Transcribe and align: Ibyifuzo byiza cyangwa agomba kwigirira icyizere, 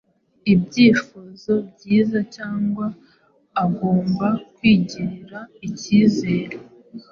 Ibyifuzo 0.53 1.53
byiza 1.71 2.19
cyangwa 2.35 2.85
agomba 3.63 4.27
kwigirira 4.55 5.39
icyizere, 5.67 6.55